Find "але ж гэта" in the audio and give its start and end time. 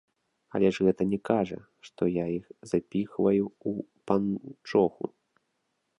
0.59-1.03